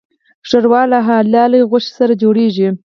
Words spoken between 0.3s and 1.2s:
ښوروا له